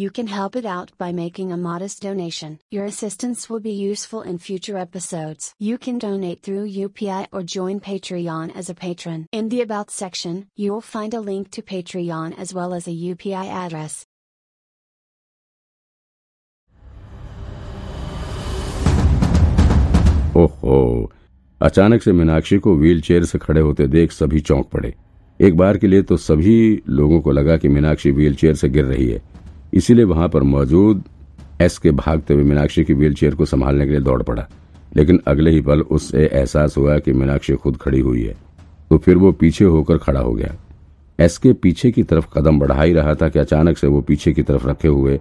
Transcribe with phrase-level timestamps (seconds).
[0.00, 2.58] you can help it out by making a modest donation.
[2.70, 5.54] Your assistance will be useful in future episodes.
[5.58, 9.26] You can donate through UPI or join Patreon as a patron.
[9.32, 12.90] In the About section, you will find a link to Patreon as well as a
[12.90, 14.04] UPI address.
[20.36, 21.10] ओहो
[21.60, 24.92] अचानक से मीनाक्षी को wheel chair से खड़े होते देख सभी चौंक पड़े
[25.40, 28.84] एक बार के लिए तो सभी लोगों को लगा कि मीनाक्षी व्हील चेयर से गिर
[28.84, 29.22] रही है
[29.73, 31.03] इसीलिए वहाँ पर मौजूद
[31.61, 34.47] एस के भागते हुए मीनाक्षी की व्हील को संभालने के लिए दौड़ पड़ा।
[34.95, 38.35] लेकिन अगले ही पल उससे एहसास हुआ कि मीनाक्षी खुद खड़ी हुई है।
[38.89, 40.55] तो फिर वो पीछे होकर खड़ा हो गया।
[41.19, 44.33] एस के पीछे की तरफ़ कदम बढ़ा ही रहा था कि अचानक से वो पीछे
[44.33, 45.19] की तरफ़ रखे हुए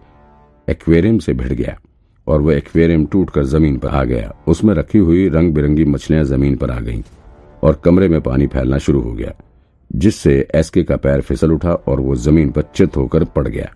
[0.68, 1.78] एक्वेरियम से भिड़ गया
[2.26, 6.56] और वह एक्वेरियम टूटकर ज़मीन पर आ गया। उसमें रखी हुई रंग बिरंगी मछलियाँ ज़मीन
[6.56, 7.02] पर आ गईं
[7.62, 9.32] और कमरे में पानी फैलना शुरू हो गया,
[9.90, 13.72] जिससे एसके का पैर फिसल उठा और वो ज़मीन पर चित होकर पड़ गया।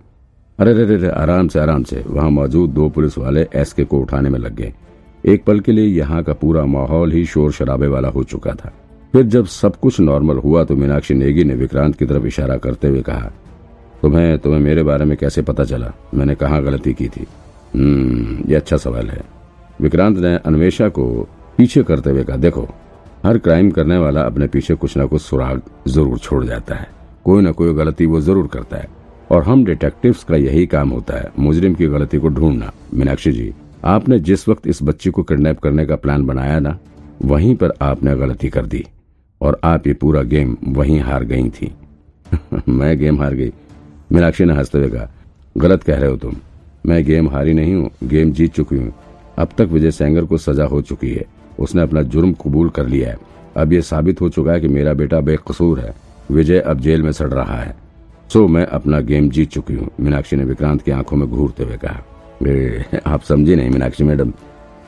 [0.59, 4.31] अरे रे रे आराम से आराम से। वहाँ मौजूद दो पुलिस वाले एसके को उठाने
[4.31, 4.73] में लग गए।
[5.25, 8.73] एक पल के लिए यहाँ का पूरा माहौल ही शोर शराबे वाला हो चुका था।
[9.15, 12.89] फिर जब सब कुछ नॉर्मल हुआ तो मीनाक्षी नेगी ने विक्रांत की तरफ़ इशारा करते
[12.89, 13.31] हुए कहा,
[14.03, 15.93] तुम्हें तुम्हें मेरे बारे में कैसे पता चला?
[16.15, 17.27] मैंने कहा गलती की थी?
[17.75, 19.23] हम्म ये अच्छा सवाल है।
[19.81, 21.07] विक्रांत ने अन्वेषा को
[21.59, 22.69] पीछे करते हुए कहा, देखो,
[23.25, 26.89] हर क्राइम करने वाला अपने पीछे कुछ ना कुछ सुराग ज़रूर छोड़ जाता है।
[27.25, 28.89] कोई ना कोई गलती वो ज़रूर करता है।
[29.31, 33.53] और हम डिटेक्टिव्स का यही काम होता है, मुजरिम की गलती को ढूंढना। मीनाक्षी जी,
[33.85, 36.79] आपने जिस वक्त इस बच्ची को किडनैप करने का प्लान बनाया ना,
[37.23, 38.85] वहीं पर आपने गलती कर दी,
[39.41, 41.75] और आप ये पूरा गेम वहीं हार गई थी।
[42.69, 43.53] मैं गेम हार गई।
[44.13, 45.11] मीनाक्षी ने हँसते हुए कहा,
[45.59, 46.35] गलत कह रहे हो तुम।
[46.87, 48.95] मैं गेम हारी नहीं हूँ गेम जीत चुकी हूँ।
[49.39, 51.25] अब तक विजय सेंगर को सजा हो चुकी है।
[51.59, 53.17] उसने अपना जुर्म कबूल कर लिया है।
[53.57, 55.95] अब यह साबित हो चुका है कि मेरा बेटा बेकसूर है।
[56.31, 57.84] विजय अब जेल में सड़ रहा है।
[58.31, 61.77] सो मैं अपना गेम जीत चुकी हूँ। मीनाक्षी ने विक्रांत की आँखों में घूरते हुए
[61.77, 62.03] कहा
[63.07, 64.33] आप समझी नहीं मीनाक्षी मैडम।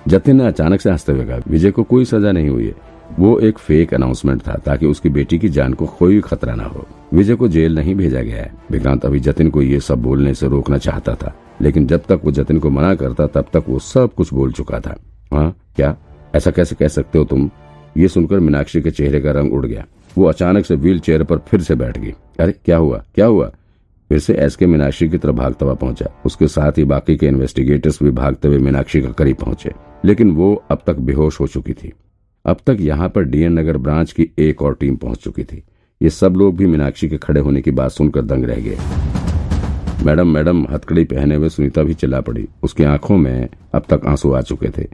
[0.08, 2.74] जतिन ने अचानक से हँसते हुए कहा, विजय को कोई सजा नहीं हुई है।
[3.19, 6.86] वो एक फेक अनाउंसमेंट था ताकि उसकी बेटी की जान को कोई खतरा न हो।
[7.14, 10.48] विजय को जेल नहीं भेजा गया है। विक्रांत अभी जतिन को ये सब बोलने से
[10.48, 14.14] रोकना चाहता था, लेकिन जब तक वो जतिन को मना करता, तब तक वो सब
[14.14, 14.97] कुछ बोल चुका था।
[15.32, 15.97] हाँ क्या?
[16.34, 17.50] ऐसा कैसे कह सकते हो तुम?
[17.97, 19.84] ये सुनकर मीनाक्षी के चेहरे का रंग उड़ गया।
[20.19, 23.04] वो अचानक से व्हील चेयर पर फिर से बैठ गई। अरे, क्या हुआ?
[23.15, 23.53] क्या हुआ?
[24.09, 27.27] फिर से एस के मीनाक्षी की तरफ़ भागता हुआ पहुँचा। उसके साथ ही बाकी के
[27.27, 29.71] इन्वेस्टिगेटर्स भी भागते हुए मीनाक्षी का करीब पहुँचे।
[30.04, 31.93] लेकिन वो अब तक बेहोश हो चुकी थी।
[32.47, 35.62] अब तक यहाँ पर डीएन नगर ब्रांच की एक और टीम पहुँच चुकी थी।
[36.03, 38.78] ये सब लोग भी मीनाक्षी के खड़े होने की बात सुनकर दंग रह गए।
[40.04, 44.33] मैडम मैडम, हथकड़ी पहने हुए सुनीता भी चिल्ला पड़ी। उसकी आँखों में अब तक आँसू
[44.33, 44.87] आ चुके थे।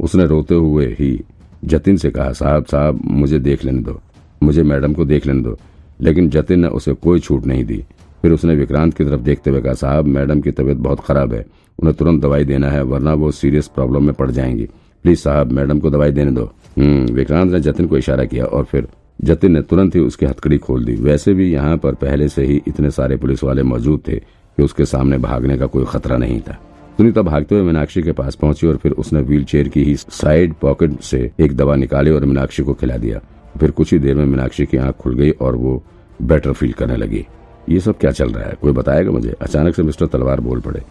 [0.00, 1.20] उसने रोते हुए ही
[1.64, 4.00] जतिन से कहा, साहब साहब, मुझे देख लेने दो।
[4.42, 5.58] मुझे मैडम को देख लेने दो।
[6.00, 7.84] लेकिन जतिन ने उसे कोई छूट नहीं दी।
[8.22, 11.46] फिर उसने विक्रांत की तरफ़ देखते हुए कहा, साहब, मैडम की तबीयत बहुत खराब है।
[11.78, 14.64] उन्हें तुरंत दवाई देना है, वरना वो सीरियस प्रॉब्लम में पड़ जाएँगी।
[15.02, 18.64] प्लीज़ साहब, मैडम को दवाई देने दो। हम्म विक्रांत ने जतिन को इशारा किया और
[18.64, 18.88] फिर
[19.24, 22.62] जतिन ने तुरंत ही उसकी हथकड़ी खोल दी। वैसे भी यहाँ पर पहले से ही
[22.68, 24.16] इतने सारे पुलिस वाले मौजूद थे
[24.56, 26.52] कि उसके सामने भागने का कोई खतरा नहीं था।
[26.96, 31.00] सुनीता भागते हुए मीनाक्षी के पास पहुँची और फिर उसने व्हील की ही साइड पॉकेट
[31.00, 33.20] से एक दवा निकाली और मीनाक्षी को खिला दिया।
[33.58, 35.82] फिर कुछ ही देर में मीनाक्षी की आँख खुल गई और वो
[36.22, 37.26] बेटर फील करने लगी।
[37.68, 38.54] ये सब क्या चल रहा है?
[38.62, 39.34] कोई बताएगा मुझे?
[39.40, 40.82] अचानक से मिस्टर तलवार बोल पड़े।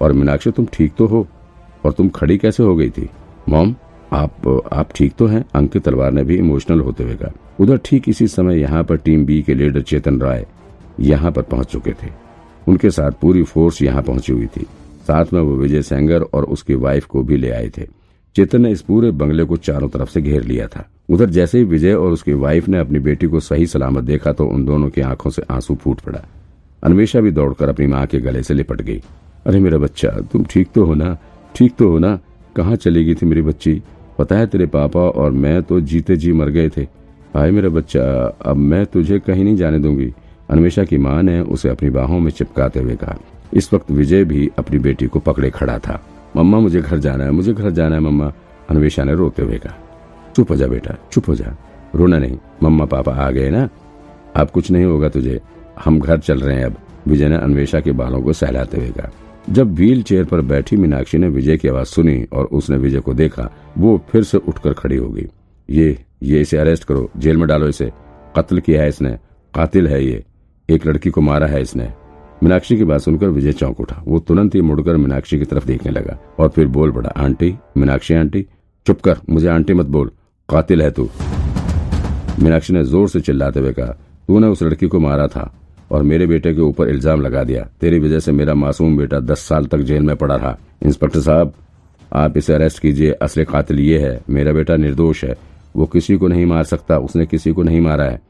[0.00, 1.26] और मीनाक्षी, तुम ठीक तो हो?
[1.84, 3.08] और तुम खड़ी कैसे हो गई थी?
[3.48, 3.74] मॉम,
[4.12, 5.44] आप आप ठीक तो हैं?
[5.54, 9.26] अंकित तलवार ने भी इमोशनल होते हुए कहा। उधर ठीक इसी समय यहाँ पर टीम
[9.26, 10.46] बी के लीडर चेतन राय
[11.00, 12.10] यहाँ पर पहुँच चुके थे।
[12.68, 14.66] उनके साथ पूरी फोर्स यहाँ पहुँची हुई थी।
[15.06, 17.82] साथ में वो विजय सेंगर और उसकी वाइफ को भी ले आए थे।
[18.36, 21.64] चेतन ने इस पूरे बंगले को चारों तरफ़ से घेर लिया था। उधर जैसे ही
[21.64, 25.00] विजय और उसकी वाइफ ने अपनी बेटी को सही सलामत देखा तो उन दोनों की
[25.00, 26.24] आँखों से आँसू फूट पड़ा।
[26.82, 29.02] अन्वेषा भी दौड़कर अपनी माँ के गले से लिपट गई।
[29.46, 31.18] अरे मेरा बच्चा, तुम ठीक तो हो ना?
[31.56, 32.18] ठीक तो हो ना?
[32.56, 33.82] कहाँ चली गई थी मेरी बच्ची?
[34.18, 36.82] पता है तेरे पापा और मैं तो जीते जी मर गए थे।
[37.34, 38.02] हाय मेरा बच्चा,
[38.42, 40.12] अब मैं तुझे कहीं नहीं जाने दूँगी।
[40.50, 43.16] अन्वेषा की माँ ने उसे अपनी बाहों में चिपकाते हुए कहा।
[43.54, 46.06] इस वक्त विजय भी अपनी बेटी को पकड़े खड़ा था।
[46.36, 48.32] मम्मा, मुझे घर जाना है, मुझे घर जाना है, मम्मा।
[48.70, 49.85] अन्वेषा ने रोते हुए कहा।
[50.36, 51.56] चुप हो जा बेटा, चुप हो जा।
[51.94, 53.68] रोना नहीं, मम्मा पापा आ गए ना?
[54.36, 55.40] अब कुछ नहीं होगा तुझे।
[55.84, 56.76] हम घर चल रहे हैं अब।
[57.08, 59.12] विजय ने अन्वेषा के बालों को सहलाते हुए कहा।
[59.50, 63.14] जब व्हील चेयर पर बैठी मीनाक्षी ने विजय की आवाज़ सुनी और उसने विजय को
[63.14, 65.26] देखा, वो फिर से उठकर खड़ी हो गई।
[65.70, 67.92] ये ये इसे अरेस्ट करो, जेल में डालो इसे।
[68.36, 69.10] कत्ल किया है इसने।
[69.54, 70.24] कातिल है ये।
[70.70, 71.92] एक लड़की को मारा है इसने।
[72.42, 75.92] मीनाक्षी की बात सुनकर विजय चौंक उठा। वो तुरंत ही मुड़कर मीनाक्षी की तरफ़ देखने
[75.92, 78.46] लगा और फिर बोल पड़ा, आंटी, मीनाक्षी आंटी,
[78.86, 80.10] चुप कर, मुझे आंटी मत बोल।
[80.48, 81.08] कातिल है तू।
[82.42, 83.86] मीनाक्षी ने ज़ोर से चिल्लाते हुए कहा,
[84.28, 85.50] तूने उस लड़की को मारा था
[85.90, 89.40] और मेरे बेटे के ऊपर इल्ज़ाम लगा दिया। तेरी वजह से मेरा मासूम बेटा दस
[89.40, 91.52] साल तक जेल में पड़ा रहा। इंस्पेक्टर साहब,
[92.12, 95.36] आप इसे अरेस्ट कीजिए। असली कातिल ये है, मेरा बेटा निर्दोष है।
[95.76, 98.20] वो किसी को नहीं मार सकता, उसने किसी को नहीं मारा है।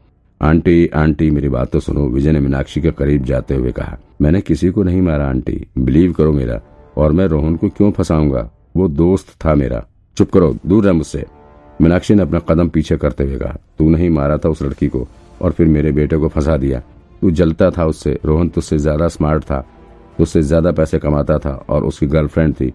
[0.40, 4.40] आंटी आंटी, मेरी बात तो सुनो, विजय ने मीनाक्षी के करीब जाते हुए कहा। मैंने
[4.40, 6.60] किसी को नहीं मारा, आंटी। बिलीव करो मेरा।
[6.96, 8.50] और मैं रोहन को क्यों फंसाऊँगा?
[8.76, 9.86] वो दोस्त था मेरा।
[10.16, 11.24] चुप करो, दूर रह मुझसे।
[11.80, 15.06] मीनाक्षी ने अपना कदम पीछे करते हुए कहा, तू नहीं मारा था उस लड़की को
[15.42, 16.82] और फिर मेरे बेटे को फंसा दिया।
[17.22, 19.60] तू जलता था उससे, रोहन तुझसे ज़्यादा स्मार्ट था,
[20.18, 22.72] तुझसे ज़्यादा पैसे कमाता था और उसकी गर्लफ्रेंड थी।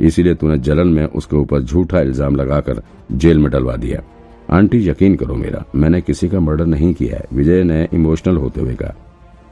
[0.00, 2.82] इसीलिए तूने जलन में उसके ऊपर झूठा इल्ज़ाम लगाकर
[3.12, 4.02] जेल में डलवा दिया।
[4.50, 8.60] आंटी, यकीन करो मेरा, मैंने किसी का मर्डर नहीं किया है। विजय ने इमोशनल होते
[8.60, 8.94] हुए कहा,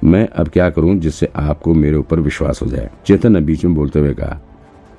[0.05, 2.91] मैं अब क्या करूँ जिससे आपको मेरे ऊपर विश्वास हो जाए?
[3.07, 4.41] चेतन ने बीच में बोलते हुए कहा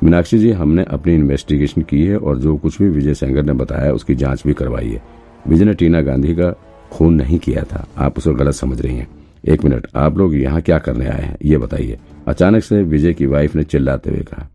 [0.03, 3.91] मीनाक्षी जी, हमने अपनी इन्वेस्टिगेशन की है और जो कुछ भी विजय सेंगर ने बताया,
[3.91, 5.01] उसकी जाँच भी करवाई है।
[5.47, 6.51] विजय ने टीना गांधी का
[6.91, 9.07] खून नहीं किया था। आप उसे गलत समझ रही हैं।
[9.47, 11.35] एक मिनट, आप लोग यहाँ क्या करने आए हैं?
[11.45, 11.97] ये बताइए।
[12.27, 14.47] अचानक से विजय की वाइफ ने चिल्लाते हुए कहा।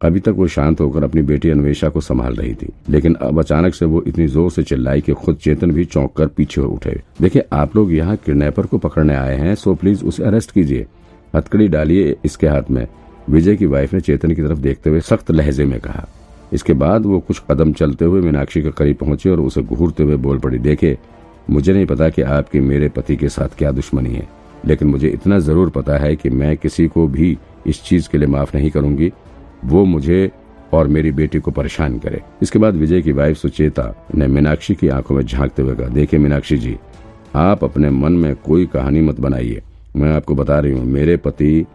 [0.00, 3.74] अभी तक वो शांत होकर अपनी बेटी अन्वेषा को संभाल रही थी, लेकिन अब अचानक
[3.74, 7.42] से वो इतनी ज़ोर से चिल्लाई कि खुद चेतन भी चौंक कर पीछे उठे। देखिए,
[7.52, 10.86] आप लोग यहाँ किडनैपर को पकड़ने आए हैं सो प्लीज़ उसे अरेस्ट कीजिए।
[11.36, 12.86] हथकड़ी डालिए इसके हाथ में।
[13.28, 16.06] विजय की वाइफ ने चेतन की तरफ़ देखते हुए सख्त लहजे में कहा।
[16.52, 20.16] इसके बाद वो कुछ कदम चलते हुए मीनाक्षी के करीब पहुँचे और उसे घूरते हुए
[20.18, 20.96] बोल पड़ी देखे,
[21.50, 24.26] मुझे नहीं पता कि आपकी मेरे पति के साथ क्या दुश्मनी है,
[24.66, 27.36] लेकिन मुझे इतना ज़रूर पता है कि मैं किसी को भी
[27.66, 29.12] इस चीज़ के लिए माफ़ नहीं करूँगी।
[29.64, 30.30] वो मुझे
[30.72, 34.88] और मेरी बेटी को परेशान करे। इसके बाद विजय की वाइफ सुचेता ने मीनाक्षी की
[34.88, 36.76] आँखों में झांकते हुए कहा देखिए मीनाक्षी जी,
[37.36, 39.62] आप अपने मन में कोई कहानी मत बनाइए।
[39.96, 41.66] मैं आपको बता रही हूँ, मेरे पति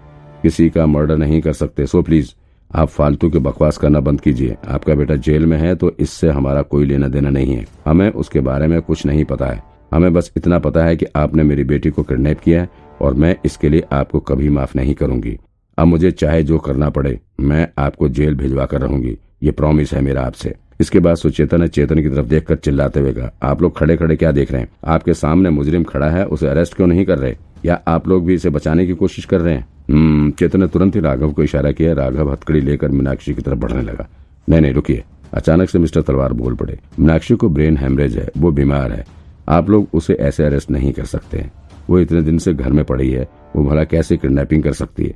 [0.43, 2.31] किसी का मर्डर नहीं कर सकते। सो प्लीज़
[2.71, 6.61] आप फालतू के बकवास करना बंद कीजिए। आपका बेटा जेल में है तो इससे हमारा
[6.61, 9.61] कोई लेना देना नहीं है। हमें उसके बारे में कुछ नहीं पता है।
[9.93, 12.69] हमें बस इतना पता है कि आपने मेरी बेटी को किडनैप किया है,
[13.01, 15.37] और मैं इसके लिए आपको कभी माफ़ नहीं करूँगी।
[15.77, 20.01] अब मुझे चाहे जो करना पड़े, मैं आपको जेल भिजवा कर रहूँगी। ये प्रॉमिस है
[20.01, 23.77] मेरा आपसे। इसके बाद सुचेता ने चेतन की तरफ़ देखकर चिल्लाते हुए कहा, आप लोग
[23.77, 24.69] खड़े खड़े क्या देख रहे हैं?
[24.85, 27.35] आपके सामने मुजरिम खड़ा है, उसे अरेस्ट क्यों नहीं कर रहे?
[27.65, 29.67] या आप लोग भी इसे बचाने की कोशिश कर रहे हैं?
[29.91, 33.59] हम्म, चेतन ने तुरंत ही राघव को इशारा किया। राघव हथकड़ी लेकर मीनाक्षी की तरफ़
[33.59, 34.07] बढ़ने लगा।
[34.49, 38.51] नहीं नहीं रुकिए। अचानक से मिस्टर तलवार बोल पड़े। मीनाक्षी को ब्रेन हेमरेज है वो
[38.51, 39.05] बीमार है।
[39.49, 41.51] आप लोग उसे ऐसे अरेस्ट नहीं कर सकते हैं।
[41.89, 45.13] वो इतने दिन से घर में पड़ी है वो भला कैसे किडनैपिंग कर सकती है?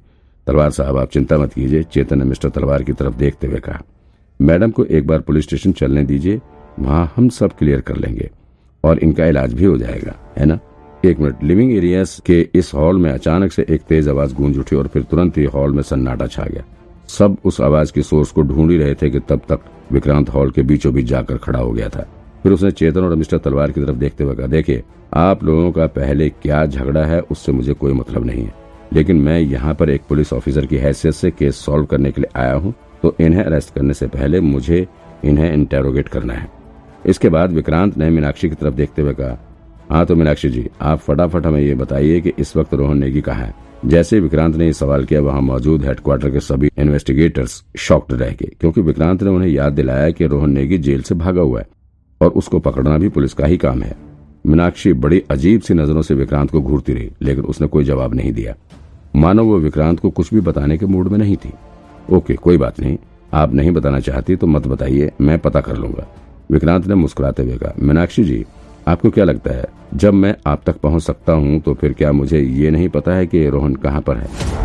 [0.47, 3.81] तलवार साहब आप चिंता मत कीजिए चेतन ने मिस्टर तलवार की तरफ़ देखते हुए कहा।
[4.41, 6.41] मैडम को एक बार पुलिस स्टेशन चलने दीजिए
[6.79, 8.29] वहाँ हम सब क्लियर कर लेंगे
[8.83, 10.59] और इनका इलाज भी हो जाएगा है ना?
[11.05, 14.75] एक मिनट लिविंग एरियाज़ के इस हॉल में अचानक से एक तेज आवाज़ गूंज उठी
[14.75, 16.63] और फिर तुरंत ही हॉल में सन्नाटा छा गया।
[17.09, 19.59] सब उस आवाज़ की सोर्स को ढूंढ ही रहे थे कि तब तक
[19.91, 22.07] विक्रांत हॉल के बीचों बीच जाकर खड़ा हो गया था।
[22.44, 24.83] फिर उसने चेतन और मिस्टर तलवार की तरफ़ देखते हुए कहा, देखिए,
[25.13, 28.53] आप लोगों का पहले क्या झगड़ा है, उससे मुझे कोई मतलब नहीं है।
[28.94, 32.39] लेकिन मैं यहाँ पर एक पुलिस ऑफिसर की हैसियत से केस सॉल्व करने के लिए
[32.41, 34.85] आया हूँ तो इन्हें अरेस्ट करने से पहले मुझे
[35.25, 36.49] इन्हें इंटेरोगेट करना है।
[37.05, 39.38] इसके बाद विक्रांत ने मीनाक्षी की तरफ़ देखते हुए कहा
[39.89, 43.44] हाँ तो मीनाक्षी जी, आप फटाफट हमें ये बताइए कि इस वक्त रोहन नेगी कहा
[43.44, 43.54] है।
[43.85, 48.81] जैसे विक्रांत ने सवाल किया, वहाँ मौजूद हेडक्वार्टर के सभी इन्वेस्टिगेटर्स शॉक्ड रह गए, क्योंकि
[48.81, 51.68] विक्रांत ने उन्हें याद दिलाया कि रोहन नेगी जेल से भागा हुआ है,
[52.21, 53.95] और उसको पकड़ना भी पुलिस का ही काम है।
[54.45, 58.31] मीनाक्षी बड़ी अजीब सी नज़रों से विक्रांत को घूरती रही, लेकिन उसने कोई जवाब नहीं
[58.33, 58.56] दिया।
[59.16, 61.54] मानो वो विक्रांत को कुछ भी बताने के मूड में नहीं थी।
[62.09, 62.97] ओके, कोई बात नहीं,
[63.33, 66.07] आप नहीं बताना चाहती तो मत बताइए, मैं पता कर लूँगा।
[66.52, 68.45] विक्रांत ने मुस्कुराते हुए कहा, मीनाक्षी जी
[68.87, 69.65] आपको क्या लगता है?
[69.94, 73.27] जब मैं आप तक पहुँच सकता हूँ तो फिर क्या मुझे ये नहीं पता है
[73.27, 74.56] कि रोहन कहाँ पर है?